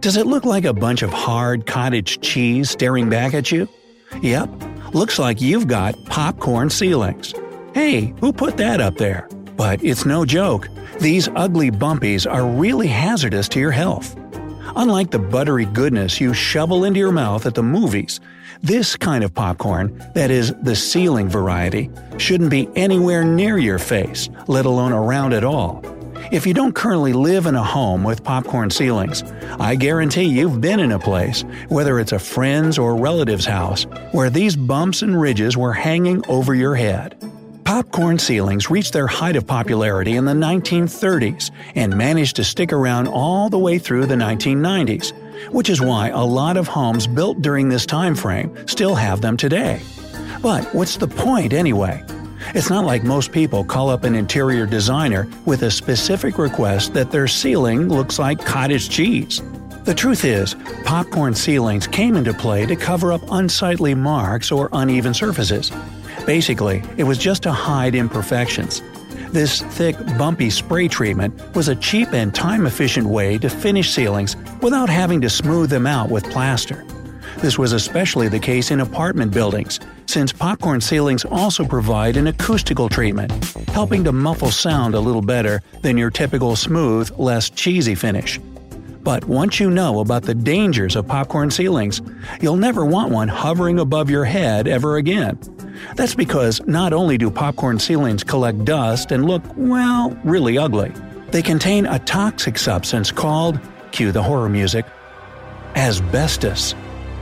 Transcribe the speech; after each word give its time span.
Does 0.00 0.16
it 0.16 0.26
look 0.26 0.44
like 0.44 0.64
a 0.64 0.74
bunch 0.74 1.02
of 1.02 1.10
hard 1.10 1.66
cottage 1.66 2.20
cheese 2.20 2.70
staring 2.70 3.08
back 3.08 3.32
at 3.34 3.50
you? 3.50 3.66
Yep, 4.20 4.48
looks 4.94 5.18
like 5.18 5.40
you've 5.40 5.66
got 5.66 5.94
popcorn 6.06 6.68
ceilings. 6.68 7.34
Hey, 7.74 8.14
who 8.20 8.32
put 8.32 8.58
that 8.58 8.80
up 8.80 8.96
there? 8.96 9.26
But 9.56 9.82
it's 9.82 10.04
no 10.04 10.24
joke. 10.26 10.68
These 11.00 11.28
ugly 11.34 11.70
bumpies 11.70 12.30
are 12.30 12.46
really 12.46 12.86
hazardous 12.88 13.48
to 13.50 13.58
your 13.58 13.70
health. 13.70 14.14
Unlike 14.76 15.12
the 15.12 15.18
buttery 15.18 15.64
goodness 15.64 16.20
you 16.20 16.34
shovel 16.34 16.84
into 16.84 17.00
your 17.00 17.12
mouth 17.12 17.46
at 17.46 17.54
the 17.54 17.62
movies, 17.62 18.20
this 18.62 18.96
kind 18.96 19.24
of 19.24 19.34
popcorn, 19.34 19.96
that 20.14 20.30
is, 20.30 20.54
the 20.62 20.76
ceiling 20.76 21.28
variety, 21.28 21.90
shouldn't 22.18 22.50
be 22.50 22.68
anywhere 22.76 23.24
near 23.24 23.56
your 23.58 23.78
face, 23.78 24.28
let 24.46 24.66
alone 24.66 24.92
around 24.92 25.32
at 25.32 25.44
all. 25.44 25.82
If 26.32 26.44
you 26.44 26.54
don't 26.54 26.74
currently 26.74 27.12
live 27.12 27.46
in 27.46 27.54
a 27.54 27.62
home 27.62 28.02
with 28.02 28.24
popcorn 28.24 28.70
ceilings, 28.70 29.22
I 29.60 29.76
guarantee 29.76 30.24
you've 30.24 30.60
been 30.60 30.80
in 30.80 30.90
a 30.90 30.98
place, 30.98 31.42
whether 31.68 32.00
it's 32.00 32.10
a 32.10 32.18
friend's 32.18 32.78
or 32.78 32.96
relative's 32.96 33.44
house, 33.44 33.84
where 34.10 34.28
these 34.28 34.56
bumps 34.56 35.02
and 35.02 35.20
ridges 35.20 35.56
were 35.56 35.72
hanging 35.72 36.26
over 36.28 36.52
your 36.52 36.74
head. 36.74 37.16
Popcorn 37.64 38.18
ceilings 38.18 38.70
reached 38.70 38.92
their 38.92 39.06
height 39.06 39.36
of 39.36 39.46
popularity 39.46 40.16
in 40.16 40.24
the 40.24 40.32
1930s 40.32 41.52
and 41.76 41.96
managed 41.96 42.34
to 42.36 42.44
stick 42.44 42.72
around 42.72 43.06
all 43.06 43.48
the 43.48 43.58
way 43.58 43.78
through 43.78 44.06
the 44.06 44.16
1990s, 44.16 45.12
which 45.52 45.70
is 45.70 45.80
why 45.80 46.08
a 46.08 46.24
lot 46.24 46.56
of 46.56 46.66
homes 46.66 47.06
built 47.06 47.40
during 47.40 47.68
this 47.68 47.86
time 47.86 48.16
frame 48.16 48.52
still 48.66 48.96
have 48.96 49.20
them 49.20 49.36
today. 49.36 49.80
But 50.42 50.64
what's 50.74 50.96
the 50.96 51.08
point 51.08 51.52
anyway? 51.52 52.02
It's 52.54 52.70
not 52.70 52.84
like 52.84 53.02
most 53.02 53.32
people 53.32 53.64
call 53.64 53.90
up 53.90 54.04
an 54.04 54.14
interior 54.14 54.66
designer 54.66 55.28
with 55.44 55.62
a 55.62 55.70
specific 55.70 56.38
request 56.38 56.94
that 56.94 57.10
their 57.10 57.26
ceiling 57.26 57.88
looks 57.88 58.18
like 58.18 58.44
cottage 58.44 58.88
cheese. 58.88 59.42
The 59.84 59.94
truth 59.94 60.24
is, 60.24 60.54
popcorn 60.84 61.34
ceilings 61.34 61.86
came 61.86 62.16
into 62.16 62.32
play 62.32 62.64
to 62.66 62.76
cover 62.76 63.12
up 63.12 63.20
unsightly 63.30 63.94
marks 63.94 64.50
or 64.50 64.68
uneven 64.72 65.12
surfaces. 65.12 65.70
Basically, 66.24 66.82
it 66.96 67.04
was 67.04 67.18
just 67.18 67.42
to 67.42 67.52
hide 67.52 67.94
imperfections. 67.94 68.80
This 69.30 69.60
thick, 69.60 69.96
bumpy 70.16 70.48
spray 70.48 70.88
treatment 70.88 71.54
was 71.54 71.68
a 71.68 71.76
cheap 71.76 72.12
and 72.12 72.34
time 72.34 72.64
efficient 72.64 73.06
way 73.06 73.38
to 73.38 73.50
finish 73.50 73.92
ceilings 73.92 74.36
without 74.62 74.88
having 74.88 75.20
to 75.20 75.28
smooth 75.28 75.68
them 75.68 75.86
out 75.86 76.10
with 76.10 76.24
plaster. 76.30 76.85
This 77.38 77.58
was 77.58 77.72
especially 77.72 78.28
the 78.28 78.38
case 78.38 78.70
in 78.70 78.80
apartment 78.80 79.32
buildings, 79.32 79.78
since 80.06 80.32
popcorn 80.32 80.80
ceilings 80.80 81.24
also 81.26 81.66
provide 81.66 82.16
an 82.16 82.28
acoustical 82.28 82.88
treatment, 82.88 83.30
helping 83.68 84.02
to 84.04 84.12
muffle 84.12 84.50
sound 84.50 84.94
a 84.94 85.00
little 85.00 85.20
better 85.20 85.60
than 85.82 85.98
your 85.98 86.10
typical 86.10 86.56
smooth, 86.56 87.10
less 87.18 87.50
cheesy 87.50 87.94
finish. 87.94 88.40
But 89.02 89.26
once 89.26 89.60
you 89.60 89.70
know 89.70 90.00
about 90.00 90.22
the 90.22 90.34
dangers 90.34 90.96
of 90.96 91.06
popcorn 91.06 91.50
ceilings, 91.50 92.00
you'll 92.40 92.56
never 92.56 92.84
want 92.86 93.12
one 93.12 93.28
hovering 93.28 93.78
above 93.78 94.08
your 94.10 94.24
head 94.24 94.66
ever 94.66 94.96
again. 94.96 95.38
That's 95.94 96.14
because 96.14 96.60
not 96.66 96.94
only 96.94 97.18
do 97.18 97.30
popcorn 97.30 97.78
ceilings 97.78 98.24
collect 98.24 98.64
dust 98.64 99.12
and 99.12 99.26
look, 99.26 99.42
well, 99.56 100.18
really 100.24 100.56
ugly, 100.56 100.90
they 101.30 101.42
contain 101.42 101.84
a 101.86 101.98
toxic 102.00 102.58
substance 102.58 103.12
called, 103.12 103.60
cue 103.92 104.10
the 104.10 104.22
horror 104.22 104.48
music, 104.48 104.86
asbestos. 105.76 106.74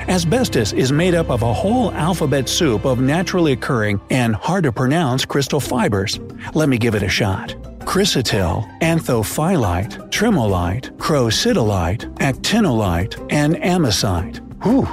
Asbestos 0.09 0.75
is 0.75 0.93
made 0.93 1.15
up 1.15 1.31
of 1.31 1.43
a 1.43 1.53
whole 1.53 1.91
alphabet 1.93 2.47
soup 2.47 2.85
of 2.85 3.01
naturally 3.01 3.53
occurring 3.53 3.99
and 4.11 4.35
hard 4.35 4.65
to 4.65 4.73
pronounce 4.73 5.25
crystal 5.25 5.61
fibers. 5.61 6.21
Let 6.53 6.69
me 6.69 6.77
give 6.77 6.95
it 6.95 7.03
a 7.03 7.09
shot. 7.09 7.55
Chrysotile, 7.81 8.69
anthophyllite, 8.81 10.11
tremolite, 10.11 10.95
crocidolite, 10.99 12.15
actinolite, 12.17 13.27
and 13.33 13.57
amosite. 13.57 14.41
Whew. 14.63 14.85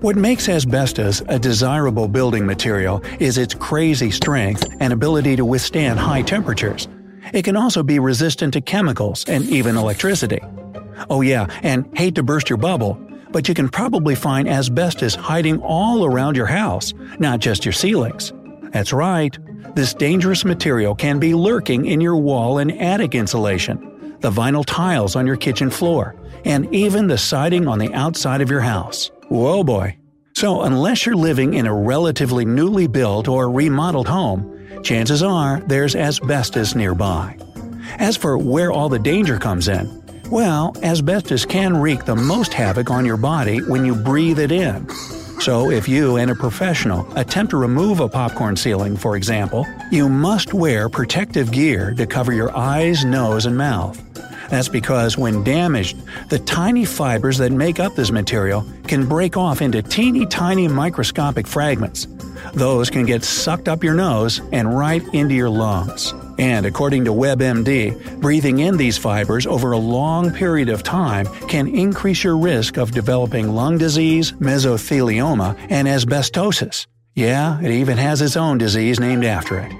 What 0.00 0.16
makes 0.16 0.48
asbestos 0.48 1.22
a 1.28 1.38
desirable 1.38 2.06
building 2.06 2.46
material 2.46 3.02
is 3.18 3.38
its 3.38 3.54
crazy 3.54 4.10
strength 4.10 4.68
and 4.78 4.92
ability 4.92 5.34
to 5.36 5.44
withstand 5.44 5.98
high 5.98 6.22
temperatures. 6.22 6.86
It 7.32 7.42
can 7.42 7.56
also 7.56 7.82
be 7.82 7.98
resistant 7.98 8.52
to 8.52 8.60
chemicals 8.60 9.24
and 9.26 9.44
even 9.46 9.76
electricity. 9.76 10.40
Oh 11.10 11.22
yeah, 11.22 11.46
and 11.62 11.86
hate 11.98 12.14
to 12.16 12.22
burst 12.22 12.48
your 12.48 12.58
bubble, 12.58 13.00
but 13.34 13.48
you 13.48 13.54
can 13.54 13.68
probably 13.68 14.14
find 14.14 14.48
asbestos 14.48 15.16
hiding 15.16 15.60
all 15.60 16.04
around 16.04 16.36
your 16.36 16.46
house, 16.46 16.94
not 17.18 17.40
just 17.40 17.64
your 17.64 17.72
ceilings. 17.72 18.32
That's 18.70 18.92
right, 18.92 19.36
this 19.74 19.92
dangerous 19.92 20.44
material 20.44 20.94
can 20.94 21.18
be 21.18 21.34
lurking 21.34 21.86
in 21.86 22.00
your 22.00 22.16
wall 22.16 22.58
and 22.58 22.70
attic 22.80 23.16
insulation, 23.16 24.16
the 24.20 24.30
vinyl 24.30 24.64
tiles 24.64 25.16
on 25.16 25.26
your 25.26 25.36
kitchen 25.36 25.68
floor, 25.68 26.14
and 26.44 26.72
even 26.72 27.08
the 27.08 27.18
siding 27.18 27.66
on 27.66 27.80
the 27.80 27.92
outside 27.92 28.40
of 28.40 28.52
your 28.52 28.60
house. 28.60 29.10
Whoa 29.30 29.64
boy. 29.64 29.98
So, 30.36 30.62
unless 30.62 31.04
you're 31.04 31.16
living 31.16 31.54
in 31.54 31.66
a 31.66 31.74
relatively 31.74 32.44
newly 32.44 32.86
built 32.86 33.26
or 33.26 33.50
remodeled 33.50 34.06
home, 34.06 34.80
chances 34.84 35.24
are 35.24 35.60
there's 35.66 35.96
asbestos 35.96 36.76
nearby. 36.76 37.36
As 37.98 38.16
for 38.16 38.38
where 38.38 38.70
all 38.70 38.88
the 38.88 39.00
danger 39.00 39.38
comes 39.38 39.66
in, 39.66 40.03
well, 40.34 40.76
asbestos 40.82 41.44
can 41.46 41.76
wreak 41.76 42.04
the 42.04 42.16
most 42.16 42.52
havoc 42.52 42.90
on 42.90 43.06
your 43.06 43.16
body 43.16 43.58
when 43.58 43.84
you 43.84 43.94
breathe 43.94 44.40
it 44.40 44.50
in. 44.50 44.88
So, 45.38 45.70
if 45.70 45.88
you 45.88 46.16
and 46.16 46.28
a 46.28 46.34
professional 46.34 47.06
attempt 47.16 47.50
to 47.50 47.56
remove 47.56 48.00
a 48.00 48.08
popcorn 48.08 48.56
ceiling, 48.56 48.96
for 48.96 49.14
example, 49.14 49.64
you 49.92 50.08
must 50.08 50.52
wear 50.52 50.88
protective 50.88 51.52
gear 51.52 51.94
to 51.94 52.04
cover 52.04 52.32
your 52.32 52.50
eyes, 52.56 53.04
nose, 53.04 53.46
and 53.46 53.56
mouth. 53.56 53.96
That's 54.50 54.68
because 54.68 55.16
when 55.16 55.44
damaged, 55.44 56.02
the 56.30 56.40
tiny 56.40 56.84
fibers 56.84 57.38
that 57.38 57.52
make 57.52 57.78
up 57.78 57.94
this 57.94 58.10
material 58.10 58.66
can 58.88 59.06
break 59.06 59.36
off 59.36 59.62
into 59.62 59.82
teeny 59.82 60.26
tiny 60.26 60.66
microscopic 60.66 61.46
fragments. 61.46 62.08
Those 62.54 62.90
can 62.90 63.06
get 63.06 63.22
sucked 63.22 63.68
up 63.68 63.84
your 63.84 63.94
nose 63.94 64.40
and 64.50 64.76
right 64.76 65.02
into 65.14 65.36
your 65.36 65.50
lungs. 65.50 66.12
And 66.38 66.66
according 66.66 67.04
to 67.04 67.12
WebMD, 67.12 68.20
breathing 68.20 68.58
in 68.58 68.76
these 68.76 68.98
fibers 68.98 69.46
over 69.46 69.72
a 69.72 69.78
long 69.78 70.32
period 70.32 70.68
of 70.68 70.82
time 70.82 71.26
can 71.48 71.68
increase 71.68 72.24
your 72.24 72.36
risk 72.36 72.76
of 72.76 72.90
developing 72.90 73.54
lung 73.54 73.78
disease, 73.78 74.32
mesothelioma, 74.32 75.56
and 75.70 75.86
asbestosis. 75.86 76.86
Yeah, 77.14 77.60
it 77.60 77.70
even 77.70 77.96
has 77.98 78.20
its 78.20 78.36
own 78.36 78.58
disease 78.58 78.98
named 78.98 79.24
after 79.24 79.58
it. 79.58 79.72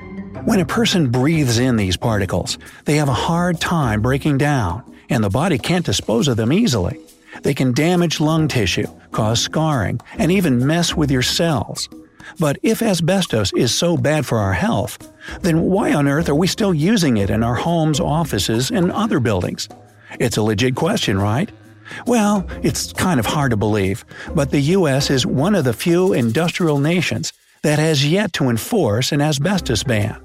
When 0.45 0.61
a 0.61 0.67
person 0.67 1.11
breathes 1.11 1.59
in 1.59 1.77
these 1.77 1.97
particles, 1.97 2.59
they 2.85 2.97
have 2.97 3.09
a 3.09 3.15
hard 3.15 3.61
time 3.61 4.03
breaking 4.03 4.39
down, 4.39 4.85
and 5.09 5.25
the 5.25 5.31
body 5.31 5.59
can't 5.59 5.87
dispose 5.87 6.29
of 6.29 6.37
them 6.37 6.53
easily. 6.53 7.01
They 7.43 7.55
can 7.55 7.73
damage 7.73 8.21
lung 8.21 8.47
tissue, 8.47 8.87
cause 9.11 9.41
scarring, 9.41 10.01
and 10.19 10.31
even 10.31 10.65
mess 10.67 10.95
with 10.95 11.11
your 11.11 11.23
cells. 11.23 11.89
But 12.39 12.59
if 12.63 12.83
asbestos 12.83 13.53
is 13.55 13.75
so 13.75 13.97
bad 13.97 14.27
for 14.27 14.39
our 14.39 14.53
health, 14.53 15.13
then 15.43 15.63
why 15.63 15.93
on 15.93 16.09
earth 16.09 16.29
are 16.29 16.35
we 16.35 16.47
still 16.47 16.75
using 16.75 17.17
it 17.17 17.31
in 17.31 17.43
our 17.43 17.55
homes, 17.55 18.01
offices, 18.01 18.71
and 18.71 18.91
other 18.93 19.21
buildings? 19.21 19.69
It's 20.19 20.37
a 20.37 20.43
legit 20.43 20.75
question, 20.75 21.19
right? 21.19 21.51
Well, 22.07 22.47
it's 22.63 22.93
kind 22.93 23.21
of 23.21 23.27
hard 23.27 23.51
to 23.51 23.57
believe, 23.57 24.05
but 24.35 24.51
the 24.51 24.61
US 24.61 25.11
is 25.11 25.27
one 25.27 25.55
of 25.55 25.65
the 25.65 25.73
few 25.73 26.13
industrial 26.13 26.79
nations 26.79 27.33
that 27.63 27.79
has 27.79 28.07
yet 28.07 28.33
to 28.35 28.49
enforce 28.49 29.13
an 29.13 29.21
asbestos 29.21 29.83
ban. 29.83 30.21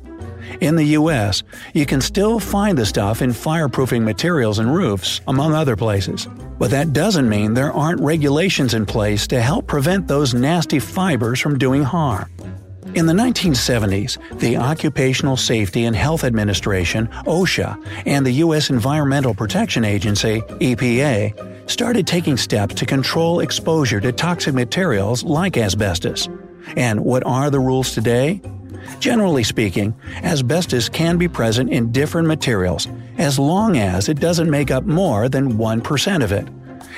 In 0.62 0.76
the 0.76 0.86
US, 0.98 1.44
you 1.74 1.86
can 1.86 2.02
still 2.02 2.40
find 2.40 2.78
the 2.78 2.86
stuff 2.86 3.22
in 3.22 3.32
fireproofing 3.32 4.04
materials 4.04 4.60
and 4.60 4.74
roofs, 4.74 5.22
among 5.28 5.54
other 5.54 5.76
places. 5.76 6.28
But 6.60 6.72
that 6.72 6.94
doesn't 6.94 7.28
mean 7.28 7.54
there 7.54 7.72
aren't 7.72 8.02
regulations 8.02 8.74
in 8.74 8.86
place 8.86 9.26
to 9.28 9.42
help 9.42 9.66
prevent 9.66 10.08
those 10.08 10.34
nasty 10.34 10.78
fibers 10.78 11.40
from 11.40 11.58
doing 11.58 11.84
harm. 11.84 12.30
In 12.96 13.06
the 13.06 13.14
1970s, 13.14 14.18
the 14.40 14.58
Occupational 14.58 15.38
Safety 15.38 15.86
and 15.86 15.96
Health 15.96 16.24
Administration, 16.24 17.08
OSHA, 17.26 17.82
and 18.06 18.26
the 18.26 18.32
U.S. 18.44 18.70
Environmental 18.70 19.34
Protection 19.34 19.86
Agency, 19.86 20.42
EPA, 20.42 21.70
started 21.70 22.06
taking 22.06 22.36
steps 22.36 22.76
to 22.76 22.86
control 22.86 23.40
exposure 23.40 24.02
to 24.02 24.12
toxic 24.12 24.54
materials 24.54 25.24
like 25.24 25.56
asbestos. 25.56 26.28
And 26.76 27.00
what 27.00 27.24
are 27.26 27.50
the 27.50 27.60
rules 27.60 27.94
today? 27.94 28.42
Generally 29.00 29.44
speaking, 29.44 29.94
asbestos 30.24 30.90
can 30.90 31.18
be 31.18 31.28
present 31.28 31.70
in 31.70 31.92
different 31.92 32.28
materials 32.28 32.88
as 33.18 33.38
long 33.38 33.78
as 33.78 34.10
it 34.10 34.20
doesn't 34.20 34.50
make 34.50 34.72
up 34.72 34.86
more 34.86 35.30
than 35.30 35.54
1% 35.54 36.24
of 36.24 36.32
it. 36.32 36.48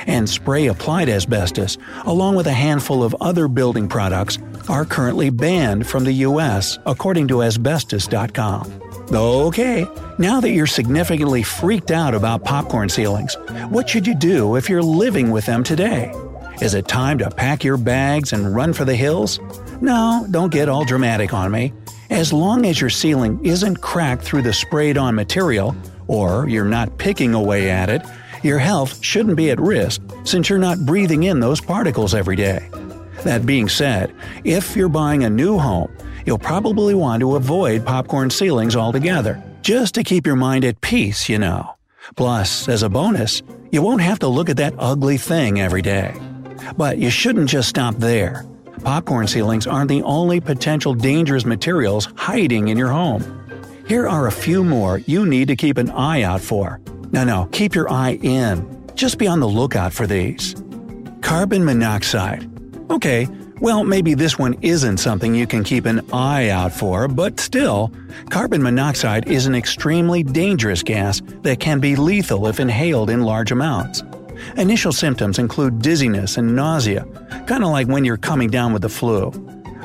and 0.07 0.29
spray 0.29 0.67
applied 0.67 1.09
asbestos, 1.09 1.77
along 2.05 2.35
with 2.35 2.47
a 2.47 2.53
handful 2.53 3.03
of 3.03 3.15
other 3.21 3.47
building 3.47 3.87
products, 3.87 4.37
are 4.69 4.85
currently 4.85 5.29
banned 5.29 5.85
from 5.87 6.03
the 6.03 6.13
U.S., 6.13 6.79
according 6.85 7.27
to 7.27 7.43
asbestos.com. 7.43 8.81
Okay, 9.13 9.85
now 10.17 10.39
that 10.39 10.51
you're 10.51 10.67
significantly 10.67 11.43
freaked 11.43 11.91
out 11.91 12.15
about 12.15 12.45
popcorn 12.45 12.87
ceilings, 12.87 13.35
what 13.69 13.89
should 13.89 14.07
you 14.07 14.15
do 14.15 14.55
if 14.55 14.69
you're 14.69 14.81
living 14.81 15.31
with 15.31 15.45
them 15.45 15.63
today? 15.63 16.11
Is 16.61 16.75
it 16.75 16.87
time 16.87 17.17
to 17.17 17.31
pack 17.31 17.63
your 17.63 17.75
bags 17.75 18.33
and 18.33 18.55
run 18.55 18.71
for 18.73 18.85
the 18.85 18.95
hills? 18.95 19.39
No, 19.81 20.27
don't 20.29 20.51
get 20.51 20.69
all 20.69 20.85
dramatic 20.85 21.33
on 21.33 21.51
me. 21.51 21.73
As 22.11 22.31
long 22.31 22.67
as 22.67 22.79
your 22.79 22.91
ceiling 22.91 23.43
isn't 23.43 23.77
cracked 23.77 24.21
through 24.21 24.43
the 24.43 24.53
sprayed 24.53 24.95
on 24.95 25.15
material, 25.15 25.75
or 26.07 26.47
you're 26.47 26.63
not 26.63 26.99
picking 26.99 27.33
away 27.33 27.71
at 27.71 27.89
it, 27.89 28.03
your 28.43 28.59
health 28.59 29.03
shouldn't 29.03 29.37
be 29.37 29.49
at 29.49 29.59
risk 29.59 30.03
since 30.23 30.49
you're 30.49 30.59
not 30.59 30.85
breathing 30.85 31.23
in 31.23 31.39
those 31.39 31.59
particles 31.59 32.13
every 32.13 32.35
day. 32.35 32.69
That 33.23 33.47
being 33.47 33.67
said, 33.67 34.13
if 34.43 34.75
you're 34.75 34.87
buying 34.87 35.23
a 35.23 35.31
new 35.31 35.57
home, 35.57 35.91
you'll 36.27 36.37
probably 36.37 36.93
want 36.93 37.21
to 37.21 37.37
avoid 37.37 37.87
popcorn 37.87 38.29
ceilings 38.29 38.75
altogether, 38.75 39.41
just 39.63 39.95
to 39.95 40.03
keep 40.03 40.27
your 40.27 40.35
mind 40.35 40.63
at 40.63 40.81
peace, 40.81 41.27
you 41.27 41.39
know. 41.39 41.73
Plus, 42.15 42.69
as 42.69 42.83
a 42.83 42.89
bonus, 42.89 43.41
you 43.71 43.81
won't 43.81 44.01
have 44.01 44.19
to 44.19 44.27
look 44.27 44.47
at 44.47 44.57
that 44.57 44.75
ugly 44.77 45.17
thing 45.17 45.59
every 45.59 45.81
day. 45.81 46.13
But 46.77 46.97
you 46.97 47.09
shouldn't 47.09 47.49
just 47.49 47.69
stop 47.69 47.95
there. 47.95 48.45
Popcorn 48.83 49.27
ceilings 49.27 49.67
aren't 49.67 49.89
the 49.89 50.01
only 50.03 50.39
potential 50.39 50.93
dangerous 50.93 51.45
materials 51.45 52.09
hiding 52.15 52.69
in 52.69 52.77
your 52.77 52.89
home. 52.89 53.23
Here 53.87 54.07
are 54.07 54.27
a 54.27 54.31
few 54.31 54.63
more 54.63 54.99
you 54.99 55.25
need 55.25 55.47
to 55.49 55.55
keep 55.55 55.77
an 55.77 55.89
eye 55.91 56.23
out 56.23 56.41
for. 56.41 56.79
No, 57.11 57.23
no, 57.23 57.49
keep 57.51 57.75
your 57.75 57.91
eye 57.91 58.19
in. 58.21 58.81
Just 58.95 59.17
be 59.17 59.27
on 59.27 59.39
the 59.39 59.47
lookout 59.47 59.93
for 59.93 60.07
these. 60.07 60.55
Carbon 61.21 61.63
monoxide. 61.65 62.49
Okay, 62.89 63.27
well, 63.59 63.83
maybe 63.83 64.15
this 64.15 64.39
one 64.39 64.57
isn't 64.61 64.97
something 64.97 65.35
you 65.35 65.45
can 65.45 65.63
keep 65.63 65.85
an 65.85 66.01
eye 66.11 66.49
out 66.49 66.73
for, 66.73 67.07
but 67.07 67.39
still, 67.39 67.93
carbon 68.29 68.63
monoxide 68.63 69.27
is 69.27 69.45
an 69.45 69.53
extremely 69.53 70.23
dangerous 70.23 70.81
gas 70.81 71.21
that 71.43 71.59
can 71.59 71.79
be 71.79 71.95
lethal 71.95 72.47
if 72.47 72.59
inhaled 72.59 73.09
in 73.11 73.21
large 73.21 73.51
amounts. 73.51 74.03
Initial 74.57 74.91
symptoms 74.91 75.39
include 75.39 75.81
dizziness 75.81 76.37
and 76.37 76.55
nausea, 76.55 77.05
kind 77.47 77.63
of 77.63 77.69
like 77.69 77.87
when 77.87 78.05
you're 78.05 78.17
coming 78.17 78.49
down 78.49 78.73
with 78.73 78.81
the 78.81 78.89
flu. 78.89 79.31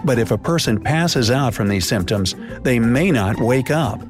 But 0.05 0.19
if 0.19 0.31
a 0.31 0.39
person 0.39 0.81
passes 0.81 1.31
out 1.31 1.55
from 1.55 1.69
these 1.69 1.87
symptoms, 1.87 2.35
they 2.63 2.79
may 2.79 3.11
not 3.11 3.41
wake 3.41 3.71
up. 3.71 4.01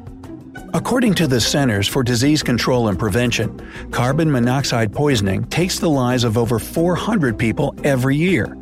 According 0.75 1.15
to 1.15 1.27
the 1.27 1.41
Centers 1.41 1.89
for 1.89 2.03
Disease 2.03 2.43
Control 2.43 2.89
and 2.89 2.99
Prevention, 2.99 3.59
carbon 3.93 4.31
monoxide 4.31 4.93
poisoning 4.93 5.45
takes 5.45 5.79
the 5.79 5.89
lives 5.89 6.25
of 6.25 6.37
over 6.37 6.59
400 6.59 7.39
people 7.39 7.75
every 7.83 8.17
year. 8.17 8.57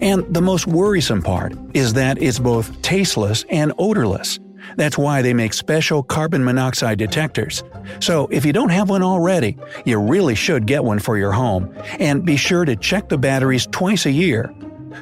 And 0.00 0.22
the 0.32 0.42
most 0.42 0.66
worrisome 0.66 1.22
part 1.22 1.54
is 1.74 1.92
that 1.94 2.22
it's 2.22 2.38
both 2.38 2.80
tasteless 2.82 3.44
and 3.50 3.72
odorless. 3.78 4.38
That's 4.76 4.98
why 4.98 5.22
they 5.22 5.34
make 5.34 5.52
special 5.52 6.02
carbon 6.02 6.44
monoxide 6.44 6.98
detectors. 6.98 7.62
So 8.00 8.26
if 8.30 8.44
you 8.44 8.52
don't 8.52 8.70
have 8.70 8.90
one 8.90 9.02
already, 9.02 9.56
you 9.84 9.98
really 10.00 10.34
should 10.34 10.66
get 10.66 10.84
one 10.84 10.98
for 10.98 11.16
your 11.16 11.32
home, 11.32 11.74
and 11.98 12.24
be 12.24 12.36
sure 12.36 12.64
to 12.64 12.76
check 12.76 13.08
the 13.08 13.18
batteries 13.18 13.66
twice 13.66 14.06
a 14.06 14.10
year. 14.10 14.52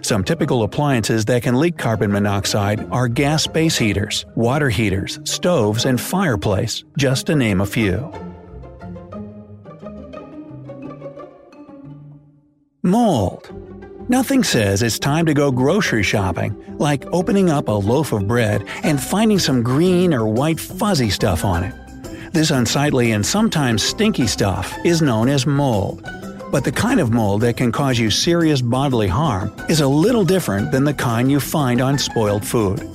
Some 0.02 0.24
typical 0.24 0.62
appliances 0.62 1.24
that 1.26 1.42
can 1.42 1.58
leak 1.58 1.78
carbon 1.78 2.10
monoxide 2.10 2.86
are 2.90 3.08
gas 3.08 3.44
space 3.44 3.78
heaters, 3.78 4.26
water 4.34 4.68
heaters, 4.68 5.20
stoves, 5.24 5.84
and 5.84 6.00
fireplace, 6.00 6.84
just 6.98 7.26
to 7.26 7.36
name 7.36 7.60
a 7.60 7.66
few. 7.66 8.12
Mold. 12.82 13.63
Nothing 14.08 14.44
says 14.44 14.82
it's 14.82 14.98
time 14.98 15.24
to 15.24 15.32
go 15.32 15.50
grocery 15.50 16.02
shopping 16.02 16.54
like 16.76 17.06
opening 17.06 17.48
up 17.48 17.68
a 17.68 17.72
loaf 17.72 18.12
of 18.12 18.28
bread 18.28 18.62
and 18.82 19.00
finding 19.00 19.38
some 19.38 19.62
green 19.62 20.12
or 20.12 20.26
white 20.26 20.60
fuzzy 20.60 21.08
stuff 21.08 21.42
on 21.42 21.64
it. 21.64 21.74
This 22.30 22.50
unsightly 22.50 23.12
and 23.12 23.24
sometimes 23.24 23.82
stinky 23.82 24.26
stuff 24.26 24.76
is 24.84 25.00
known 25.00 25.30
as 25.30 25.46
mold. 25.46 26.02
But 26.52 26.64
the 26.64 26.72
kind 26.72 27.00
of 27.00 27.12
mold 27.12 27.40
that 27.42 27.56
can 27.56 27.72
cause 27.72 27.98
you 27.98 28.10
serious 28.10 28.60
bodily 28.60 29.08
harm 29.08 29.54
is 29.70 29.80
a 29.80 29.88
little 29.88 30.24
different 30.24 30.70
than 30.70 30.84
the 30.84 30.92
kind 30.92 31.30
you 31.30 31.40
find 31.40 31.80
on 31.80 31.96
spoiled 31.96 32.44
food. 32.44 32.86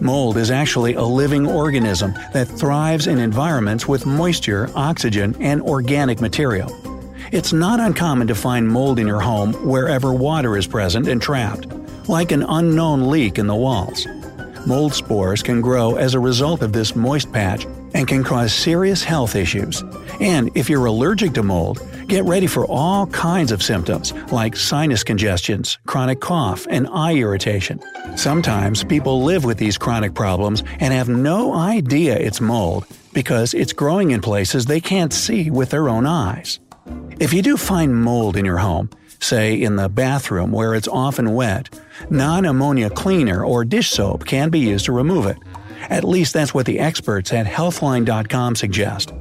Mold 0.00 0.36
is 0.36 0.50
actually 0.50 0.94
a 0.94 1.02
living 1.02 1.46
organism 1.46 2.14
that 2.32 2.48
thrives 2.48 3.06
in 3.06 3.20
environments 3.20 3.86
with 3.86 4.06
moisture, 4.06 4.68
oxygen, 4.74 5.36
and 5.38 5.62
organic 5.62 6.20
material. 6.20 6.87
It's 7.30 7.52
not 7.52 7.78
uncommon 7.78 8.26
to 8.28 8.34
find 8.34 8.66
mold 8.66 8.98
in 8.98 9.06
your 9.06 9.20
home 9.20 9.52
wherever 9.66 10.14
water 10.14 10.56
is 10.56 10.66
present 10.66 11.08
and 11.08 11.20
trapped, 11.20 11.66
like 12.08 12.32
an 12.32 12.42
unknown 12.42 13.10
leak 13.10 13.38
in 13.38 13.46
the 13.46 13.54
walls. 13.54 14.06
Mold 14.66 14.94
spores 14.94 15.42
can 15.42 15.60
grow 15.60 15.96
as 15.96 16.14
a 16.14 16.20
result 16.20 16.62
of 16.62 16.72
this 16.72 16.96
moist 16.96 17.30
patch 17.30 17.66
and 17.92 18.08
can 18.08 18.24
cause 18.24 18.54
serious 18.54 19.04
health 19.04 19.36
issues. 19.36 19.82
And 20.20 20.50
if 20.54 20.70
you're 20.70 20.86
allergic 20.86 21.34
to 21.34 21.42
mold, 21.42 21.82
get 22.06 22.24
ready 22.24 22.46
for 22.46 22.64
all 22.66 23.06
kinds 23.08 23.52
of 23.52 23.62
symptoms 23.62 24.14
like 24.32 24.56
sinus 24.56 25.04
congestions, 25.04 25.78
chronic 25.86 26.20
cough, 26.20 26.66
and 26.70 26.88
eye 26.88 27.14
irritation. 27.14 27.78
Sometimes 28.16 28.84
people 28.84 29.22
live 29.22 29.44
with 29.44 29.58
these 29.58 29.76
chronic 29.76 30.14
problems 30.14 30.62
and 30.80 30.94
have 30.94 31.10
no 31.10 31.54
idea 31.54 32.16
it's 32.16 32.40
mold 32.40 32.86
because 33.12 33.52
it's 33.52 33.74
growing 33.74 34.12
in 34.12 34.22
places 34.22 34.64
they 34.64 34.80
can't 34.80 35.12
see 35.12 35.50
with 35.50 35.70
their 35.70 35.90
own 35.90 36.06
eyes. 36.06 36.58
If 37.20 37.32
you 37.32 37.42
do 37.42 37.56
find 37.56 37.96
mold 37.96 38.36
in 38.36 38.44
your 38.44 38.58
home, 38.58 38.90
say 39.18 39.60
in 39.60 39.74
the 39.74 39.88
bathroom 39.88 40.52
where 40.52 40.76
it's 40.76 40.86
often 40.86 41.34
wet, 41.34 41.68
non 42.10 42.44
ammonia 42.44 42.90
cleaner 42.90 43.44
or 43.44 43.64
dish 43.64 43.90
soap 43.90 44.24
can 44.24 44.50
be 44.50 44.60
used 44.60 44.84
to 44.84 44.92
remove 44.92 45.26
it. 45.26 45.36
At 45.90 46.04
least 46.04 46.32
that's 46.32 46.54
what 46.54 46.64
the 46.64 46.78
experts 46.78 47.32
at 47.32 47.46
Healthline.com 47.46 48.54
suggest. 48.54 49.12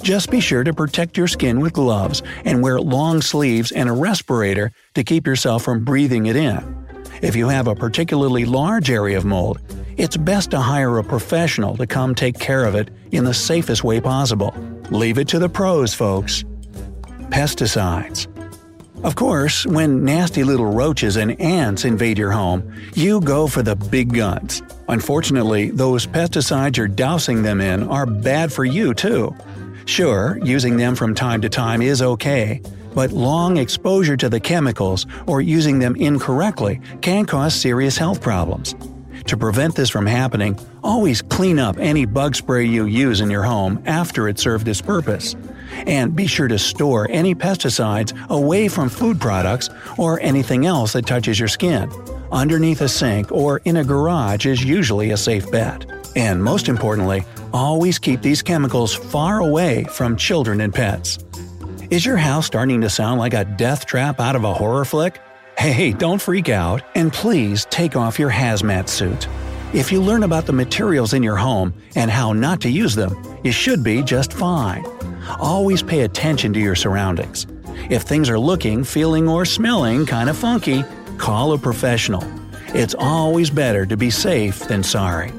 Just 0.00 0.30
be 0.30 0.38
sure 0.38 0.62
to 0.62 0.72
protect 0.72 1.18
your 1.18 1.26
skin 1.26 1.58
with 1.58 1.72
gloves 1.72 2.22
and 2.44 2.62
wear 2.62 2.80
long 2.80 3.20
sleeves 3.20 3.72
and 3.72 3.88
a 3.88 3.92
respirator 3.92 4.70
to 4.94 5.02
keep 5.02 5.26
yourself 5.26 5.64
from 5.64 5.82
breathing 5.82 6.26
it 6.26 6.36
in. 6.36 6.86
If 7.20 7.34
you 7.34 7.48
have 7.48 7.66
a 7.66 7.74
particularly 7.74 8.44
large 8.44 8.90
area 8.90 9.18
of 9.18 9.24
mold, 9.24 9.58
it's 9.96 10.16
best 10.16 10.52
to 10.52 10.60
hire 10.60 10.98
a 10.98 11.04
professional 11.04 11.76
to 11.78 11.86
come 11.88 12.14
take 12.14 12.38
care 12.38 12.64
of 12.64 12.76
it 12.76 12.90
in 13.10 13.24
the 13.24 13.34
safest 13.34 13.82
way 13.82 14.00
possible. 14.00 14.54
Leave 14.90 15.18
it 15.18 15.26
to 15.28 15.40
the 15.40 15.48
pros, 15.48 15.92
folks 15.94 16.44
pesticides. 17.30 18.26
Of 19.02 19.14
course, 19.14 19.64
when 19.64 20.04
nasty 20.04 20.44
little 20.44 20.66
roaches 20.66 21.16
and 21.16 21.40
ants 21.40 21.86
invade 21.86 22.18
your 22.18 22.32
home, 22.32 22.70
you 22.94 23.22
go 23.22 23.46
for 23.46 23.62
the 23.62 23.74
big 23.74 24.12
guns. 24.12 24.62
Unfortunately, 24.88 25.70
those 25.70 26.06
pesticides 26.06 26.76
you're 26.76 26.86
dousing 26.86 27.42
them 27.42 27.62
in 27.62 27.84
are 27.84 28.04
bad 28.04 28.52
for 28.52 28.64
you 28.64 28.92
too. 28.92 29.34
Sure, 29.86 30.38
using 30.42 30.76
them 30.76 30.94
from 30.94 31.14
time 31.14 31.40
to 31.40 31.48
time 31.48 31.80
is 31.80 32.02
okay, 32.02 32.60
but 32.94 33.12
long 33.12 33.56
exposure 33.56 34.18
to 34.18 34.28
the 34.28 34.40
chemicals 34.40 35.06
or 35.26 35.40
using 35.40 35.78
them 35.78 35.96
incorrectly 35.96 36.80
can 37.00 37.24
cause 37.24 37.54
serious 37.54 37.96
health 37.96 38.20
problems. 38.20 38.74
To 39.26 39.36
prevent 39.36 39.76
this 39.76 39.88
from 39.88 40.06
happening, 40.06 40.58
always 40.82 41.22
clean 41.22 41.58
up 41.58 41.78
any 41.78 42.04
bug 42.04 42.34
spray 42.34 42.66
you 42.66 42.84
use 42.84 43.20
in 43.20 43.30
your 43.30 43.44
home 43.44 43.82
after 43.86 44.28
it 44.28 44.38
served 44.38 44.68
its 44.68 44.82
purpose. 44.82 45.36
And 45.72 46.14
be 46.14 46.26
sure 46.26 46.48
to 46.48 46.58
store 46.58 47.06
any 47.10 47.34
pesticides 47.34 48.12
away 48.28 48.68
from 48.68 48.88
food 48.88 49.20
products 49.20 49.70
or 49.98 50.20
anything 50.20 50.66
else 50.66 50.92
that 50.92 51.06
touches 51.06 51.38
your 51.38 51.48
skin. 51.48 51.90
Underneath 52.32 52.80
a 52.80 52.88
sink 52.88 53.32
or 53.32 53.58
in 53.64 53.78
a 53.78 53.84
garage 53.84 54.46
is 54.46 54.62
usually 54.62 55.10
a 55.10 55.16
safe 55.16 55.50
bet. 55.50 55.86
And 56.16 56.42
most 56.42 56.68
importantly, 56.68 57.24
always 57.52 57.98
keep 57.98 58.22
these 58.22 58.42
chemicals 58.42 58.94
far 58.94 59.40
away 59.40 59.84
from 59.84 60.16
children 60.16 60.60
and 60.60 60.74
pets. 60.74 61.18
Is 61.90 62.06
your 62.06 62.16
house 62.16 62.46
starting 62.46 62.80
to 62.82 62.90
sound 62.90 63.18
like 63.18 63.34
a 63.34 63.44
death 63.44 63.86
trap 63.86 64.20
out 64.20 64.36
of 64.36 64.44
a 64.44 64.54
horror 64.54 64.84
flick? 64.84 65.20
Hey, 65.58 65.92
don't 65.92 66.22
freak 66.22 66.48
out, 66.48 66.82
and 66.94 67.12
please 67.12 67.66
take 67.66 67.96
off 67.96 68.18
your 68.18 68.30
hazmat 68.30 68.88
suit. 68.88 69.28
If 69.74 69.92
you 69.92 70.00
learn 70.00 70.22
about 70.22 70.46
the 70.46 70.52
materials 70.52 71.12
in 71.12 71.22
your 71.22 71.36
home 71.36 71.74
and 71.96 72.10
how 72.10 72.32
not 72.32 72.60
to 72.62 72.70
use 72.70 72.94
them, 72.94 73.20
you 73.44 73.52
should 73.52 73.84
be 73.84 74.02
just 74.02 74.32
fine. 74.32 74.84
Always 75.38 75.82
pay 75.82 76.00
attention 76.00 76.52
to 76.54 76.60
your 76.60 76.74
surroundings. 76.74 77.46
If 77.90 78.02
things 78.02 78.28
are 78.28 78.38
looking, 78.38 78.84
feeling, 78.84 79.28
or 79.28 79.44
smelling 79.44 80.06
kind 80.06 80.28
of 80.28 80.36
funky, 80.36 80.84
call 81.18 81.52
a 81.52 81.58
professional. 81.58 82.24
It's 82.68 82.94
always 82.98 83.50
better 83.50 83.86
to 83.86 83.96
be 83.96 84.10
safe 84.10 84.60
than 84.60 84.82
sorry. 84.82 85.32